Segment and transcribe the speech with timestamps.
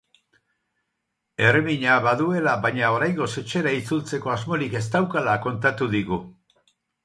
[1.47, 6.23] Herrimina baduela, baina oraingoz etxera itzultzeko asmorik ez daukala kontatu digu.